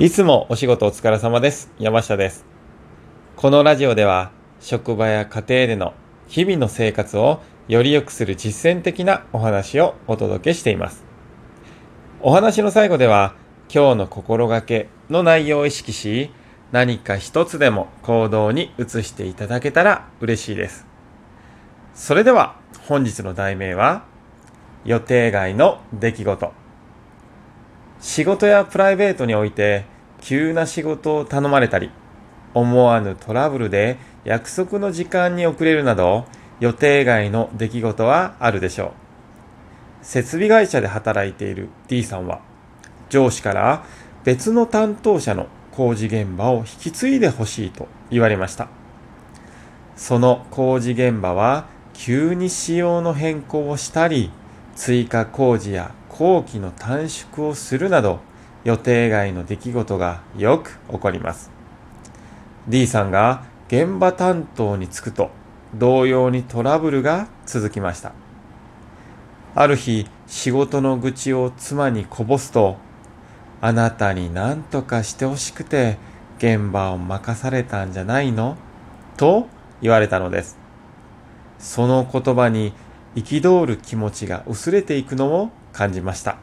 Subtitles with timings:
[0.00, 1.72] いつもお仕事お疲れ様です。
[1.76, 2.46] 山下です。
[3.34, 5.92] このラジオでは、職場や家庭での
[6.28, 11.04] 日々の生活をより良くする実践的なお話をお届けしています。
[12.20, 13.34] お話の最後では、
[13.74, 16.30] 今日の心がけの内容を意識し、
[16.70, 20.86] 何か一つでも行動に移していただけたら嬉しいです。
[21.94, 22.54] それでは、
[22.86, 24.04] 本日の題名は、
[24.84, 26.67] 予定外の出来事。
[28.00, 29.84] 仕事やプライベートにおいて
[30.20, 31.90] 急な仕事を頼まれたり、
[32.54, 36.26] 思わぬトラブルで約束の時間に遅れるなど
[36.60, 38.90] 予定外の出来事はあるでしょう。
[40.02, 42.40] 設備会社で働いている D さんは
[43.10, 43.84] 上司から
[44.24, 48.68] 別の担当者の工事現場を引き継いでほしいと言われました。
[49.96, 54.30] その工事現場は急に仕様の変更をしたり、
[54.76, 58.18] 追加工事や工期の短縮をするなど
[58.64, 61.52] 予定外の出来事がよく起こります。
[62.66, 65.30] D さんが現場担当に就くと
[65.76, 68.14] 同様にトラブルが続きました。
[69.54, 72.78] ある日仕事の愚痴を妻にこぼすと
[73.60, 75.98] あなたに何とかしてほしくて
[76.38, 78.56] 現場を任されたんじゃないの？
[79.16, 79.46] と
[79.80, 80.58] 言われたのです。
[81.60, 82.72] その言葉に
[83.14, 86.36] 憤る気持ちが薄れていくのを感じました。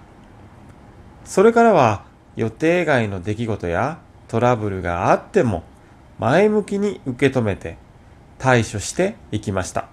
[1.23, 5.63] それからは予定外の出来事やトラブルがあっても
[6.19, 7.77] 前向きに受け止めて
[8.37, 9.87] 対処していきました。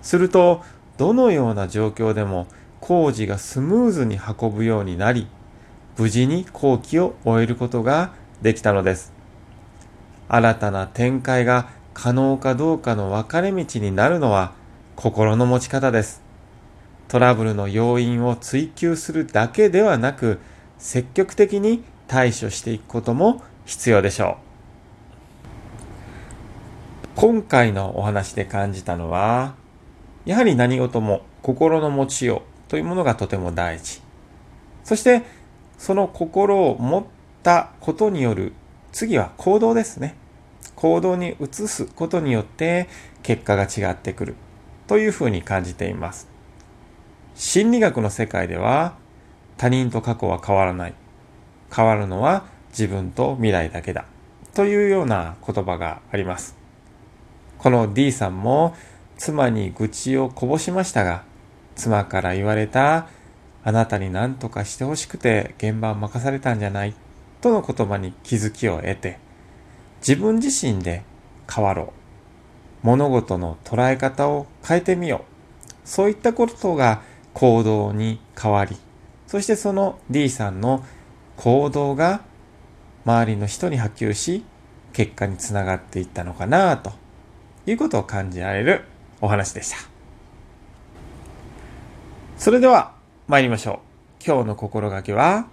[0.00, 0.62] すると
[0.96, 2.46] どのような状況でも
[2.80, 5.26] 工事がスムーズに運ぶようになり
[5.96, 9.12] 無事に工期を終えることができたのです。
[10.28, 14.52] 新たな展開が可能かどうかの分かれ道になるのは
[15.02, 16.22] 心の持ち方です。
[17.08, 20.38] トラブルの要因を追求するだけではなく、
[20.78, 24.36] 積極的に対処していくことも必要でしょ
[27.16, 27.16] う。
[27.16, 29.56] 今回のお話で感じたのは、
[30.24, 34.00] やはり何事も心の持ちようというものがとても大事。
[34.84, 35.22] そして、
[35.78, 37.04] その心を持っ
[37.42, 38.52] たことによる
[38.92, 40.14] 次は行動ですね。
[40.76, 42.88] 行動に移すことによって
[43.24, 44.36] 結果が違ってくる
[44.86, 46.28] というふうに感じています。
[47.34, 48.94] 心理学の世界では
[49.56, 50.94] 他人と過去は変わらない。
[51.74, 54.04] 変わるのは自分と未来だけだ。
[54.54, 56.56] というような言葉があります。
[57.58, 58.74] この D さんも
[59.16, 61.24] 妻に愚痴をこぼしましたが、
[61.74, 63.06] 妻から言われた
[63.64, 66.94] あなたに何とかしてほしくて現場を任されたんじゃない
[67.40, 69.18] との言葉に気づきを得て、
[70.00, 71.02] 自分自身で
[71.52, 72.01] 変わろう。
[72.82, 75.88] 物事の捉え方を変えてみよう。
[75.88, 77.02] そういったことが
[77.34, 78.76] 行動に変わり、
[79.26, 80.84] そしてその D さんの
[81.36, 82.22] 行動が
[83.04, 84.44] 周りの人に波及し、
[84.92, 86.92] 結果につながっていったのかなと
[87.66, 88.84] いうことを感じられる
[89.20, 89.76] お話でした。
[92.36, 92.92] それでは
[93.28, 93.80] 参りましょ
[94.20, 94.24] う。
[94.24, 95.46] 今日の心がけは、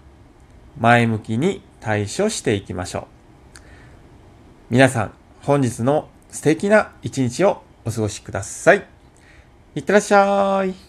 [0.80, 3.06] 前向きに対処していきましょう。
[4.72, 8.86] 皆さん、本日の素敵な一日をお過ごしください。
[9.76, 10.89] いってらっしゃい。